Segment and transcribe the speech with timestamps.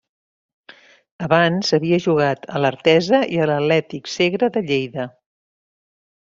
[1.25, 5.07] Abans havia jugat a l'Artesa i a l'Atlètic Segre de Lleida.